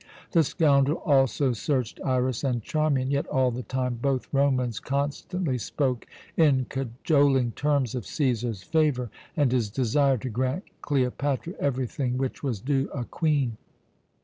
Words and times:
"The 0.31 0.43
scoundrel 0.43 0.97
also 1.05 1.53
searched 1.53 1.99
Iras 2.03 2.43
and 2.43 2.63
Charmian, 2.63 3.11
yet 3.11 3.27
all 3.27 3.51
the 3.51 3.61
time 3.61 3.99
both 4.01 4.27
Romans 4.33 4.79
constantly 4.79 5.59
spoke 5.59 6.07
in 6.35 6.65
cajoling 6.69 7.51
terms 7.51 7.93
of 7.93 8.05
Cæsar's 8.05 8.63
favour; 8.63 9.11
and 9.37 9.51
his 9.51 9.69
desire 9.69 10.17
to 10.17 10.29
grant 10.29 10.63
Cleopatra 10.81 11.53
everything 11.59 12.17
which 12.17 12.41
was 12.41 12.61
due 12.61 12.89
a 12.91 13.03
Queen. 13.05 13.57